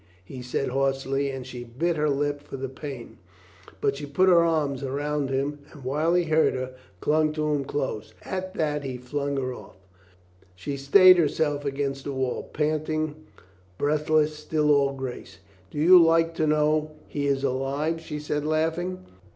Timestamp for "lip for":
2.09-2.57